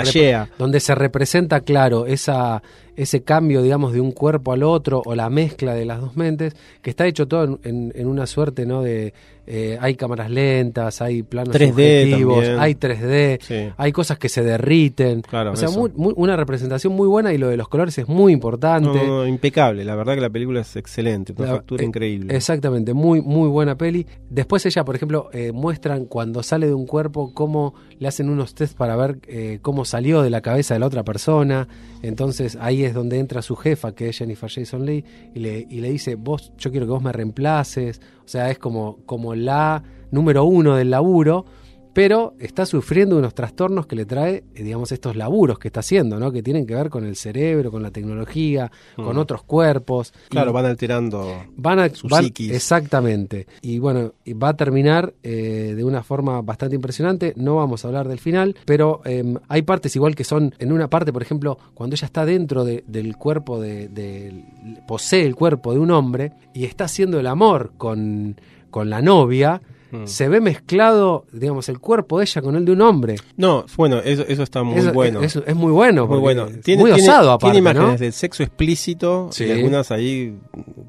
[0.58, 2.62] donde se representa, claro, esa,
[2.94, 6.54] ese cambio, digamos, de un cuerpo al otro o la mezcla de las dos mentes,
[6.82, 8.82] que está hecho todo en, en- en una suerte, ¿no?
[8.82, 9.14] De
[9.46, 12.60] eh, hay cámaras lentas, hay planos 3D subjetivos, también.
[12.60, 13.72] hay 3D, Sí.
[13.76, 15.22] hay cosas que se derriten.
[15.22, 15.78] Claro, o sea, eso.
[15.80, 18.88] muy- muy- una representación muy buena y lo de los colores es muy importante.
[18.88, 21.86] No, no, no, impecable, la verdad que la película es excelente, una La- factura eh,
[21.86, 22.36] increíble.
[22.36, 24.06] Exactamente, muy, muy buena peli.
[24.30, 28.54] Después ella, por ejemplo, eh, muestran cuando sale de un cuerpo cómo le hacen unos
[28.54, 29.18] test para ver
[29.60, 31.66] cómo salió de la cabeza de la otra persona.
[32.02, 35.80] Entonces ahí es donde entra su jefa, que es Jennifer Jason Leigh, y le, y
[35.80, 38.00] le dice, vos, yo quiero que vos me reemplaces.
[38.32, 41.44] Sea, es como, como la número uno del laburo.
[41.94, 46.32] Pero está sufriendo unos trastornos que le trae, digamos, estos laburos que está haciendo, ¿no?
[46.32, 49.18] Que tienen que ver con el cerebro, con la tecnología, con Mm.
[49.18, 50.14] otros cuerpos.
[50.30, 52.50] Claro, van alterando van a su van- psiquis.
[52.52, 57.88] exactamente y bueno va a terminar eh, de una forma bastante impresionante no vamos a
[57.88, 61.58] hablar del final pero eh, hay partes igual que son en una parte por ejemplo
[61.74, 64.44] cuando ella está dentro de- del cuerpo de, de-
[64.88, 68.36] posee el cuerpo de un hombre y está haciendo el amor con
[68.70, 69.60] con la novia
[69.92, 70.06] Mm.
[70.06, 73.98] se ve mezclado digamos el cuerpo de ella con el de un hombre No, bueno,
[73.98, 75.20] eso, eso está muy Eso- bueno.
[75.22, 76.46] es, es muy bueno Muy bueno.
[76.64, 78.04] Tiene, muy tiene- osado aparte tiene imágenes ¿no?
[78.04, 79.44] del sexo explícito Sí.
[79.44, 80.38] y algunas ahí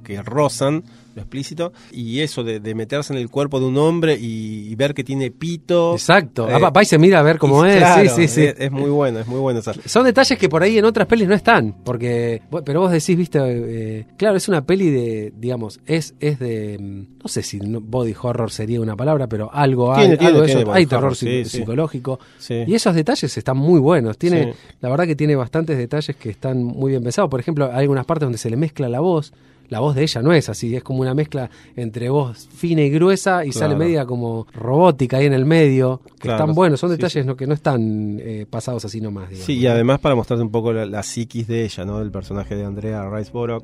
[0.05, 0.83] que rozan
[1.15, 1.73] lo explícito.
[1.91, 5.03] Y eso de, de meterse en el cuerpo de un hombre y, y ver que
[5.03, 5.93] tiene pito.
[5.93, 8.41] exacto Eh, Ah, va y se mira a ver cómo es claro, sí sí sí
[8.43, 9.59] Es, es muy bueno, es muy bueno.
[9.59, 13.15] esa- Son detalles que por ahí en otras pelis no están, porque, pero vos decís,
[13.17, 17.59] viste, eh, claro, es una peli de, digamos, es, es de, mm, no sé si
[17.63, 21.15] body horror sería una palabra, pero algo, Tiene, hay, tiene, algo tiene eso, hay terror
[21.15, 21.45] sí.
[21.45, 22.63] psicológico, Sí.
[22.67, 24.59] y esos detalles están muy buenos, tiene, Sí.
[24.81, 28.05] la verdad que tiene bastantes detalles que están muy bien pensados, por ejemplo, hay algunas
[28.05, 29.33] partes donde se le mezcla la voz,
[29.69, 32.89] la voz de ella no es así, es como una mezcla entre voz fina y
[32.89, 33.59] gruesa y Claro.
[33.67, 37.23] sale media como robótica ahí en el medio, que Claro, están buenos, son sí, detalles
[37.23, 37.27] sí.
[37.27, 39.29] No, que no están eh, pasados así nomás.
[39.29, 41.99] digamos, Sí, y además para mostrarte un poco la, la psiquis de ella, ¿no?
[41.99, 43.63] Del personaje de Andrea Riceborough.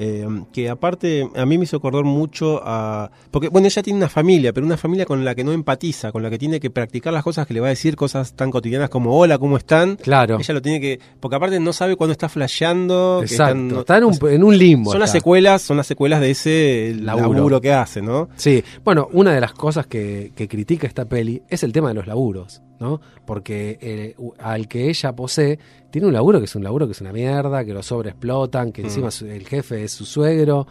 [0.00, 3.10] Eh, que aparte a mí me hizo acordar mucho a...
[3.32, 6.22] Porque, bueno, ella tiene una familia, pero una familia con la que no empatiza, con
[6.22, 8.90] la que tiene que practicar las cosas que le va a decir, cosas tan cotidianas
[8.90, 9.96] como hola, ¿cómo están?
[9.96, 10.38] Claro.
[10.38, 11.00] Ella lo tiene que...
[11.18, 13.18] Porque aparte no sabe cuándo está flasheando.
[13.20, 13.54] que Exacto.
[13.60, 14.92] están- está en un, en un limbo.
[14.92, 17.32] son las secuelas, son las secuelas de ese Laburo.
[17.34, 18.28] laburo, que hace, ¿no?
[18.36, 21.94] Sí, bueno, una de las cosas que, que critica esta peli es el tema de
[21.94, 23.00] los laburos, ¿no?
[23.26, 25.58] Porque eh, al que ella posee,
[25.90, 28.82] tiene un laburo que es un laburo que es una mierda, que lo sobreexplotan, que
[28.82, 30.66] encima su- el jefe es su suegro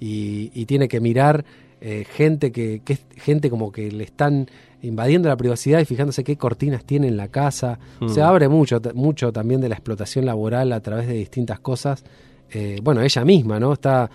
[0.00, 1.44] y, y tiene que mirar
[1.80, 4.48] eh, gente que, que es gente como que le están
[4.82, 7.78] invadiendo la privacidad y fijándose qué cortinas tiene en la casa.
[8.08, 8.24] Se Mm.
[8.24, 12.04] abre mucho, mucho también de la explotación laboral a través de distintas cosas.
[12.50, 13.72] Eh, bueno, ella misma, ¿no?
[13.72, 14.10] Está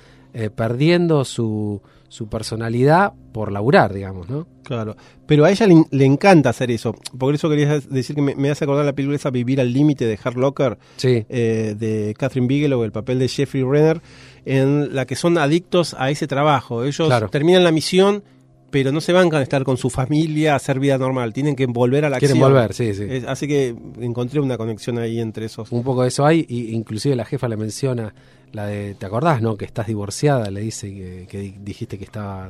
[0.55, 4.47] perdiendo su, su personalidad por laburar, digamos, ¿no?
[4.63, 6.95] Claro, pero a ella le, le encanta hacer eso.
[7.17, 10.05] Por eso quería decir que me, me hace acordar la película esa Vivir al Límite
[10.05, 11.25] de Hard Locker, Sí.
[11.29, 14.01] eh, de Catherine Bigelow, el papel de Jeffrey Renner,
[14.45, 16.83] en la que son adictos a ese trabajo.
[16.83, 17.29] Ellos Claro.
[17.29, 18.23] terminan la misión,
[18.69, 21.31] pero no se bancan a estar con su familia, a hacer vida normal.
[21.33, 22.51] Tienen que volver a la Quieren acción.
[22.53, 23.03] volver, sí, sí.
[23.09, 25.71] Es- así que encontré una conexión ahí entre esos.
[25.71, 28.13] Un poco de eso hay, y inclusive la jefa le menciona
[28.53, 29.55] la de, ¿te acordás, no?
[29.57, 32.49] Que estás divorciada, le dice que, que di- dijiste que estaba,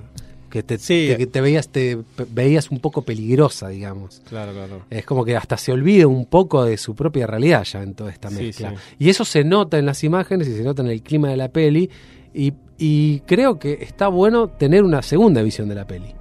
[0.50, 1.08] que te, Sí.
[1.10, 1.98] te- que te veías, te
[2.30, 4.22] veías un poco peligrosa, digamos.
[4.30, 4.82] Claro, claro.
[4.90, 8.12] Es como que hasta se olvida un poco de su propia realidad ya en toda
[8.12, 8.70] esta Sí, mezcla.
[8.72, 8.76] sí.
[9.00, 11.50] Y eso se nota en las imágenes y se nota en el clima de la
[11.50, 11.90] peli.
[12.34, 16.14] Y, y creo que está bueno tener una segunda visión de la peli.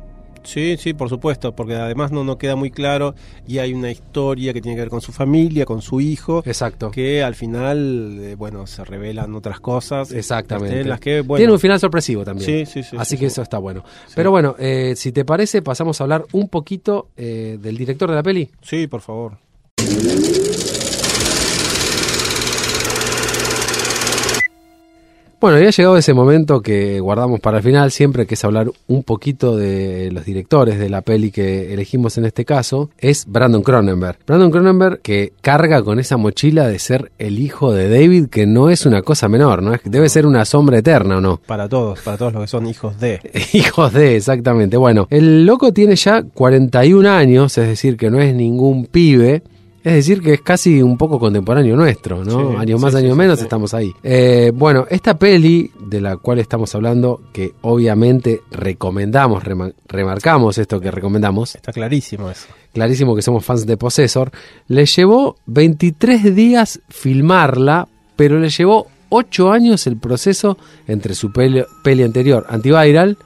[0.47, 3.15] Sí, sí, por supuesto, porque además no, no queda muy claro
[3.47, 6.91] y hay una historia que tiene que ver con su familia, con su hijo, Exacto.
[6.91, 10.13] que al final, eh, bueno, se revelan otras cosas.
[10.13, 10.81] Exactamente.
[10.81, 12.67] En las que, bueno, Tiene un final sorpresivo también.
[12.67, 13.33] Sí, sí, sí, Así sí, que sí.
[13.35, 13.83] eso está bueno.
[14.15, 18.15] Pero bueno, eh, si te parece, pasamos a hablar un poquito eh, del director de
[18.17, 18.49] la peli.
[18.63, 19.39] Sí, por favor.
[25.47, 28.69] Bueno, ya ha llegado ese momento que guardamos para el final siempre, que es hablar
[28.89, 33.63] un poquito de los directores de la peli que elegimos en este caso, es Brandon
[33.63, 34.19] Cronenberg.
[34.27, 38.71] Brandon Cronenberg que carga con esa mochila de ser el hijo de David, que no
[38.71, 39.77] es una cosa menor, ¿no?
[39.85, 41.37] Debe ser una sombra eterna, ¿o no?
[41.47, 43.21] Para todos, para todos los que son hijos de.
[43.53, 44.77] Hijos de, exactamente.
[44.77, 49.45] Bueno, el loco tiene ya 41 años, es decir, que no es ningún pibe.
[49.87, 52.51] Es decir, que es casi un poco contemporáneo nuestro, ¿no?
[52.51, 53.95] Sí, más, sí, años sí, menos, estamos ahí.
[54.03, 60.81] Eh, bueno, esta peli de la cual estamos hablando, que obviamente recomendamos, rema- remarcamos esto
[60.81, 62.49] que recomendamos, Está clarísimo eso.
[62.73, 64.33] clarísimo que somos fans de Possessor,
[64.67, 71.63] le llevó 23 días filmarla, pero le llevó 8 años el proceso entre su peli,
[71.85, 73.17] peli anterior, Antiviral,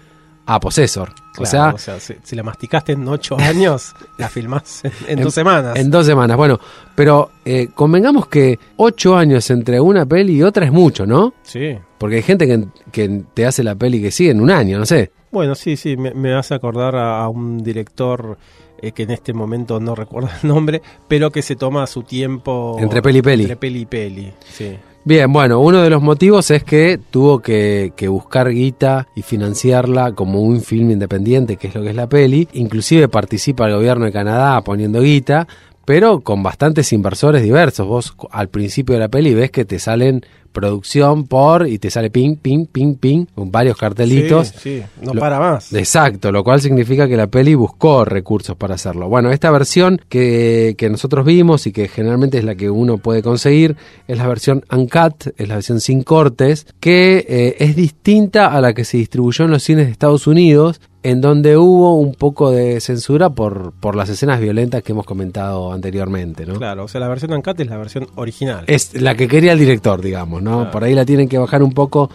[0.44, 1.14] a Possessor.
[1.32, 5.34] Claro, o sea, si, si la masticaste en ocho años, la filmás en, en dos
[5.34, 5.76] semanas.
[5.78, 6.36] en dos semanas.
[6.36, 6.58] Bueno,
[6.94, 11.34] pero eh, convengamos que 8 años entre una peli y otra es mucho, ¿no?
[11.42, 11.76] Sí.
[11.98, 14.86] Porque hay gente que, que te hace la peli que sigue en un año, no
[14.86, 15.12] sé.
[15.30, 18.36] Bueno, sí, sí, me, me hace acordar a, a un director
[18.82, 22.76] eh, que en este momento no recuerdo el nombre, pero que se toma su tiempo
[22.80, 23.42] Entre peli y peli.
[23.44, 24.76] Entre peli y peli, sí.
[25.02, 30.12] Bien, bueno, uno de los motivos es que tuvo que, que buscar guita y financiarla
[30.12, 32.46] como un film independiente, que es lo que es la peli.
[32.52, 35.48] Inclusive participa el gobierno de Canadá poniendo guita,
[35.84, 37.86] pero con bastantes inversores diversos.
[37.86, 42.10] Vos al principio de la peli ves que te salen producción por y te sale
[42.10, 44.48] ping, ping, ping, ping, con varios cartelitos.
[44.48, 45.72] Sí, sí, no Lo- para más.
[45.72, 49.08] Exacto, lo cual significa que la peli buscó recursos para hacerlo.
[49.08, 53.22] Bueno, esta versión que, que nosotros vimos y que generalmente es la que uno puede
[53.22, 53.76] conseguir
[54.08, 58.74] es la versión uncut, es la versión sin cortes, que eh, es distinta a la
[58.74, 62.80] que se distribuyó en los cines de Estados Unidos, en donde hubo un poco de
[62.80, 66.54] censura por, por las escenas violentas que hemos comentado anteriormente, ¿no?
[66.54, 68.64] Claro, o sea, la versión uncut es la versión original.
[68.66, 70.56] Es la que quería el director, digamos, ¿no?
[70.56, 70.70] Claro.
[70.70, 72.10] Por ahí la tienen que bajar un poco.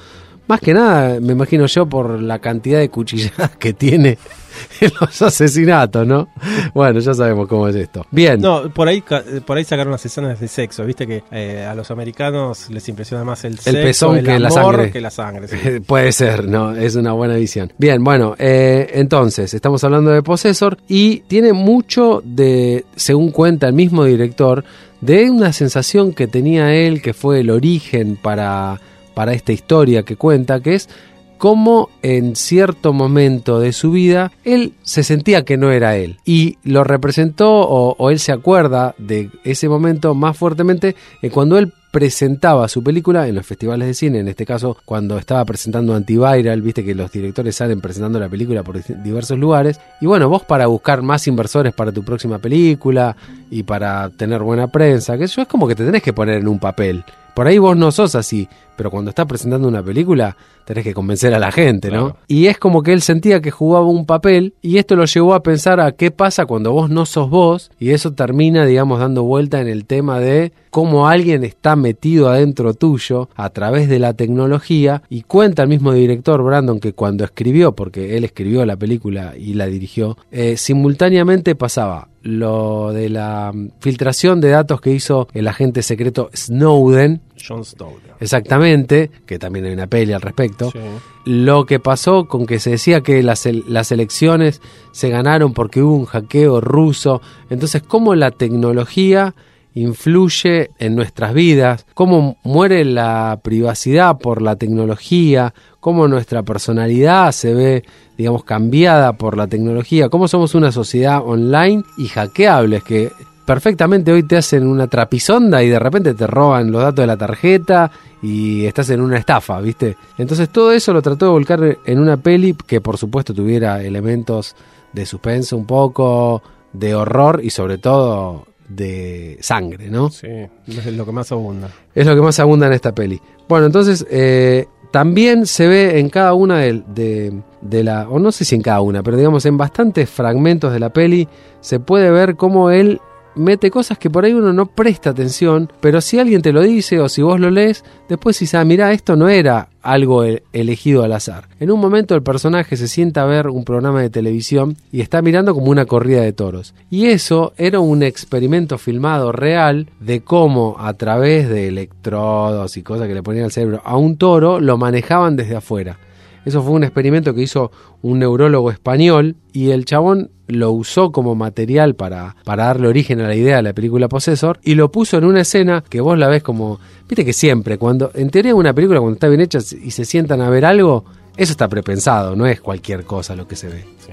[0.48, 4.18] Más que nada, me imagino yo, por la cantidad de cuchilladas que tiene
[4.80, 6.30] en los asesinatos, ¿no?
[6.74, 8.06] Bueno, ya sabemos cómo es esto.
[8.12, 8.40] Bien.
[8.40, 11.74] No, por ahí ca- por ahí sacaron las escenas de sexo, viste que eh, a
[11.74, 14.92] los americanos les impresiona más el, sexo, pezón el que la amor sangre.
[14.92, 15.58] que la sangre, sí.
[15.88, 16.76] Puede ser, ¿no?
[16.76, 17.74] Es una buena visión.
[17.78, 23.74] Bien, bueno, eh, entonces, estamos hablando de Possessor y tiene mucho de, según cuenta el
[23.74, 24.64] mismo director,
[25.02, 28.80] de una sensación que tenía él, que fue el origen para,
[29.16, 30.90] para esta historia que cuenta, que es
[31.38, 36.58] cómo en cierto momento de su vida él se sentía que no era él y
[36.64, 42.68] lo representó o, él se acuerda de ese momento más fuertemente eh, cuando él presentaba
[42.70, 46.84] su película en los festivales de cine, en este caso cuando estaba presentando Antiviral, viste
[46.84, 50.68] que los directores salen presentando la película por di- diversos lugares, y bueno, vos para
[50.68, 53.16] buscar más inversores para tu próxima película
[53.50, 56.50] y para tener buena prensa, que eso es como que te tenés que poner en
[56.50, 57.04] un papel.
[57.36, 61.34] Por ahí vos no sos así, pero cuando estás presentando una película tenés que convencer
[61.36, 62.06] a la gente, ¿no?
[62.06, 62.18] Claro.
[62.30, 65.44] Y es como que él sentía que jugaba un papel y esto lo llevó a
[65.44, 69.60] pensar a qué pasa cuando vos no sos vos y eso termina, digamos, dando vuelta
[69.60, 75.04] en el tema de cómo alguien está metido adentro tuyo a través de la tecnología
[75.10, 79.56] y cuenta el mismo director Brandon que cuando escribió, porque él escribió la película y
[79.56, 85.48] la dirigió, eh, simultáneamente pasaba lo de la mm, filtración de datos que hizo el
[85.48, 88.14] agente secreto Snowden, John Snowden.
[88.20, 90.80] exactamente, que también hay una peli al respecto, Sí.
[91.26, 94.60] lo que pasó con que se decía que las, las elecciones
[94.92, 97.22] se ganaron porque hubo un hackeo ruso.
[97.52, 99.36] Entonces, ¿cómo la tecnología
[99.76, 101.86] influye en nuestras vidas?
[101.94, 105.54] ¿Cómo muere la privacidad por la tecnología?
[105.80, 107.84] ¿Cómo nuestra personalidad se ve,
[108.18, 110.10] digamos, cambiada por la tecnología?
[110.10, 113.12] ¿Cómo somos una sociedad online y hackeables que
[113.46, 117.18] perfectamente hoy te hacen una trapisonda y de repente te roban los datos de la
[117.18, 119.98] tarjeta y estás en una estafa, ¿viste?
[120.18, 124.56] Entonces todo eso lo trató de volcar en una peli que por supuesto tuviera elementos
[124.94, 126.42] de suspenso un poco,
[126.74, 130.10] de horror y sobre todo de sangre, ¿no?
[130.10, 130.28] Sí,
[130.68, 131.70] es lo que más abunda.
[131.94, 133.20] Es lo que más abunda en esta peli.
[133.48, 138.32] Bueno, entonces eh, también se ve en cada una de, de, de la, o no
[138.32, 141.28] sé si en cada una, pero digamos en bastantes fragmentos de la peli
[141.62, 143.02] se puede ver cómo él
[143.36, 147.00] mete cosas que por ahí uno no presta atención, pero si alguien te lo dice
[147.00, 151.04] o si vos lo lees, después si sabes, mira, esto no era algo e- elegido
[151.04, 151.48] al azar.
[151.60, 155.22] En un momento el personaje se sienta a ver un programa de televisión y está
[155.22, 156.74] mirando como una corrida de toros.
[156.90, 163.08] Y eso era un experimento filmado real de cómo a través de electrodos y cosas
[163.08, 166.00] que le ponían al cerebro a un toro lo manejaban desde afuera.
[166.46, 171.34] Eso fue un experimento que hizo un neurólogo español y el chabón lo usó como
[171.36, 175.18] material para, para darle origen a la idea de la película Possessor y lo puso
[175.18, 176.80] en una escena que vos la ves como,
[177.10, 180.42] viste que siempre, cuando en teoría una película cuando está bien hecha y se sientan
[180.42, 181.04] a ver algo,
[181.36, 183.84] eso está prepensado, no es cualquier cosa lo que se ve.
[183.98, 184.12] Sí.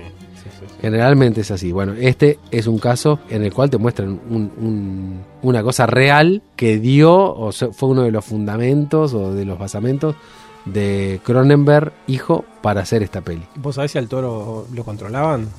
[0.81, 1.71] Generalmente es así.
[1.71, 6.43] Bueno, este es un caso en el cual te muestran un- un- una cosa real
[6.57, 10.17] que dio, o fue uno de los fundamentos o de los basamentos
[10.65, 13.43] de Cronenberg, hijo, para hacer esta peli.
[13.57, 15.49] ¿Vos sabés si al toro lo controlaban?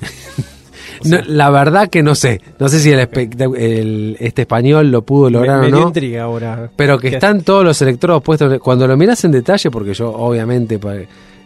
[1.04, 2.40] O No, sea, la verdad que no sé.
[2.58, 5.86] No sé si el, este español lo pudo lograr me, me o no.
[5.88, 6.70] intriga ahora.
[6.76, 8.58] Pero que ¿Qué están todos los electrodos puestos.
[8.60, 10.78] Cuando lo miras en detalle, porque yo obviamente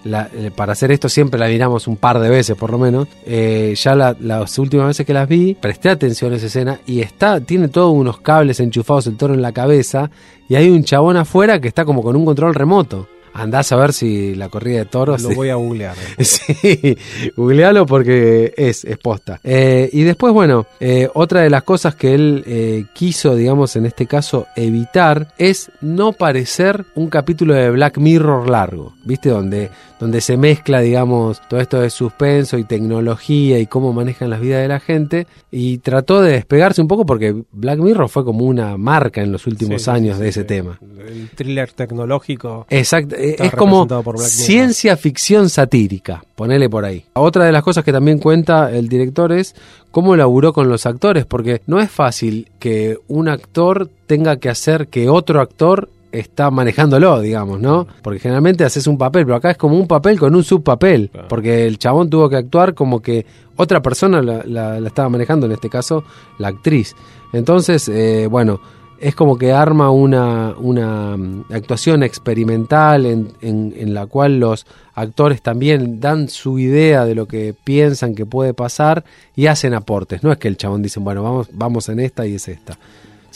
[0.04, 3.08] la- eh, para hacer esto siempre la miramos un par de veces por lo menos,
[3.26, 7.00] eh, ya la- las últimas veces que las vi, presté atención a esa escena y
[7.00, 10.10] está, tiene todos unos cables enchufados el toro en la cabeza
[10.48, 13.08] y hay un chabón afuera que está como con un control remoto.
[13.32, 15.22] Andás a ver si la corrida de toros...
[15.22, 15.96] Lo voy a googlear.
[16.18, 16.96] Sí,
[17.36, 19.40] googlealo porque es, es posta.
[19.44, 23.86] Eh, y después, bueno, eh, otra de las cosas que él eh, quiso, digamos, en
[23.86, 29.30] este caso, evitar es no parecer un capítulo de Black Mirror largo, ¿viste?
[29.30, 34.40] Donde, donde se mezcla, digamos, todo esto de suspenso y tecnología y cómo manejan las
[34.40, 35.26] vidas de la gente.
[35.50, 39.46] Y trató de despegarse un poco porque Black Mirror fue como una marca en los
[39.46, 40.78] últimos Sí, años sí, de ese tema.
[41.06, 42.66] El thriller tecnológico.
[42.70, 43.86] Exacto, Está es como
[44.18, 47.04] ciencia ficción satírica, ponele por ahí.
[47.14, 49.54] Otra de las cosas que también cuenta el director es
[49.90, 54.88] cómo laburó con los actores, porque no es fácil que un actor tenga que hacer
[54.88, 57.86] que otro actor está manejándolo, digamos, ¿no?
[58.02, 61.28] Porque generalmente haces un papel, pero acá es como un papel con un subpapel, Claro.
[61.28, 65.46] porque el chabón tuvo que actuar como que otra persona la, la- la estaba manejando,
[65.46, 66.04] en este caso
[66.38, 66.94] la actriz.
[67.32, 68.60] Entonces, eh, bueno,
[69.00, 74.66] es como que arma una, una mm, actuación experimental en, en- en la cual los
[74.94, 79.04] actores también dan su idea de lo que piensan que puede pasar
[79.36, 80.22] y hacen aportes.
[80.24, 82.76] No es que el chabón dice, bueno, vamos, vamos en esta y es esta.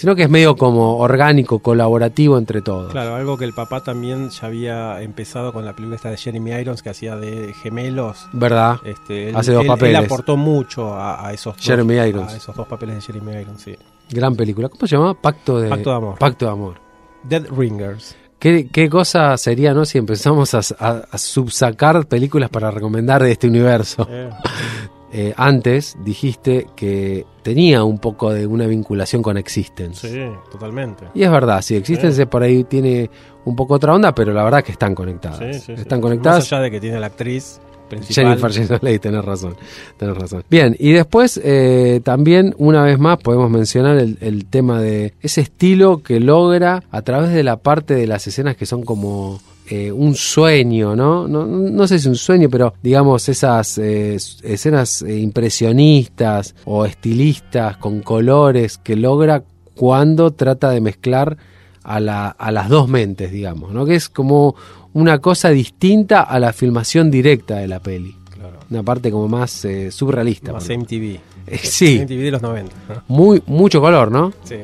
[0.03, 2.91] Sino que es medio como orgánico, colaborativo entre todos.
[2.91, 6.51] Claro, algo que el papá también ya había empezado con la película esta de Jeremy
[6.55, 8.27] Irons que hacía de gemelos.
[8.33, 8.79] ¿Verdad?
[8.85, 9.99] Este, él, Hace dos él- papeles.
[10.01, 12.33] Él aportó mucho a, a esos Jeremy dos, Irons.
[12.33, 13.77] a esos dos papeles de Jeremy Irons, sí.
[14.11, 14.69] Gran película.
[14.69, 15.15] ¿Cómo se llama?
[15.15, 16.19] Pacto de, Pacto de amor.
[16.19, 16.75] Pacto de amor.
[17.23, 18.17] Dead Ringers.
[18.41, 19.85] ¿Qué, qué cosa sería, no?
[19.85, 24.05] Si empezamos a, a- a subsacar películas para recomendar de este universo.
[24.11, 24.31] Eh,
[25.15, 30.09] Eh, antes dijiste que tenía un poco de una vinculación con Existence.
[30.09, 30.21] sí,
[30.51, 31.05] totalmente.
[31.15, 33.11] Y es verdad, sí, Existence por ahí tiene
[33.45, 35.39] un poco otra onda, pero la verdad que están conectadas.
[35.39, 35.73] Sí, sí, sí.
[35.83, 36.51] están Más conectadas.
[36.53, 37.61] allá de que tiene la actriz
[37.97, 38.39] principal.
[38.53, 39.55] Jennifer Leigh, tenés razón,
[39.97, 40.43] tenés razón.
[40.51, 45.43] Bien, y después eh, también una vez más podemos mencionar el, el tema de ese
[45.43, 49.93] estilo que logra a través de la parte de las escenas que son como eh,
[49.93, 51.29] un sueño, ¿no?
[51.29, 51.47] ¿no?
[51.47, 55.03] No sé si un sueño, pero digamos esas eh, escenas
[55.67, 61.37] impresionistas o estilistas con colores que logra cuando trata de mezclar
[61.85, 63.85] a, la- a las dos mentes, digamos, ¿no?
[63.87, 64.55] Que es como
[64.95, 68.17] una cosa distinta a la filmación directa de la peli.
[68.71, 70.53] Una parte como más eh, surrealista.
[70.53, 70.69] Más.
[70.69, 71.19] MTV.
[71.47, 72.01] Eh, sí.
[72.05, 72.75] MTV de los 90.
[72.89, 73.03] ¿no?
[73.09, 74.33] Muy, mucho color, ¿no?
[74.45, 74.57] Sí.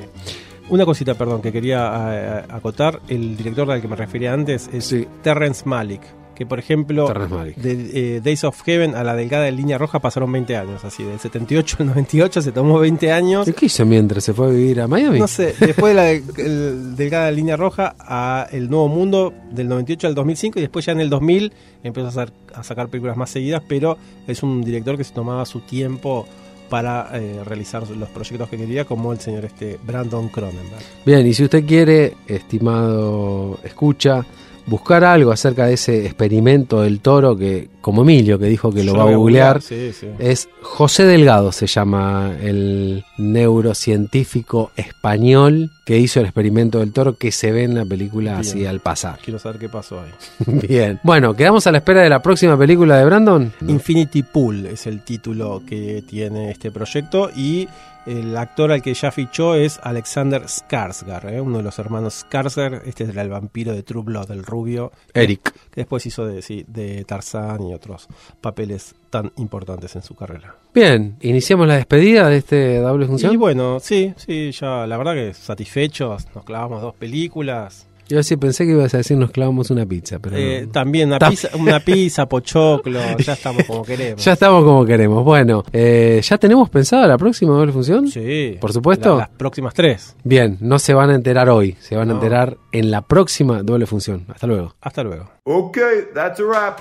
[0.70, 3.00] Una cosita, perdón, que quería eh, acotar.
[3.08, 6.02] El director al que me refería antes es Terrence Malick.
[6.38, 7.08] Que, por ejemplo,
[7.56, 10.84] de eh, Days of Heaven a la delgada de línea roja pasaron 20 años.
[10.84, 13.48] Así, del 78 al 98 se tomó 20 años.
[13.48, 15.18] ¿Y ¿Qué hizo mientras se fue a vivir a Miami?
[15.18, 19.66] No sé, después de la el- delgada de línea roja a El Nuevo Mundo del
[19.66, 23.16] 98 al 2005 y después ya en el 2000 empezó a, hacer- a sacar películas
[23.16, 26.24] más seguidas, pero es un director que se tomaba su tiempo
[26.70, 30.82] para eh, realizar los proyectos que quería, como el señor este Brandon Cronenberg.
[31.04, 34.24] Bien, y si usted quiere, estimado escucha,
[34.68, 38.92] buscar algo acerca de ese experimento del toro que, como Emilio, que dijo que lo
[38.92, 40.06] Yo va a googlear, googlear, sí, sí.
[40.18, 47.32] es José Delgado, se llama el neurocientífico español que hizo el experimento del toro que
[47.32, 48.40] se ve en la película Bien.
[48.40, 49.18] así al pasar.
[49.24, 50.10] Quiero saber qué pasó ahí.
[50.68, 51.00] Bien.
[51.02, 53.52] Bueno, quedamos a la espera de la próxima película de Brandon.
[53.66, 57.68] Infinity Pool es el título que tiene este proyecto y
[58.08, 61.40] el actor al que ya fichó es Alexander Skarsgård, ¿eh?
[61.40, 62.82] uno de los hermanos Skarsgård.
[62.86, 64.92] Este era el vampiro de True Blood, el rubio.
[65.12, 65.52] Eric.
[65.70, 68.08] Que después hizo de, sí, de Tarzán y otros
[68.40, 70.56] papeles tan importantes en su carrera.
[70.72, 73.32] Bien, iniciamos la despedida de este doble función.
[73.32, 76.26] Y bueno, sí, sí, ya la verdad que satisfechos.
[76.34, 77.87] Nos clavamos dos películas.
[78.08, 80.72] Yo sí pensé que ibas a decir nos clavamos una pizza, pero Eh, no.
[80.72, 84.24] también una pizza, una pizza, pochoclo, ya estamos como queremos.
[84.24, 85.24] Ya estamos como queremos.
[85.24, 88.08] Bueno, eh, ¿ya tenemos pensada la próxima doble función?
[88.08, 88.56] Sí.
[88.60, 89.10] Por supuesto.
[89.14, 90.16] La- las próximas tres.
[90.24, 93.86] Bien, no se van a enterar hoy, se van a enterar en la próxima doble
[93.86, 94.24] función.
[94.28, 94.74] Hasta luego.
[94.80, 95.30] Hasta luego.
[95.44, 96.80] Okay, that's a wrap.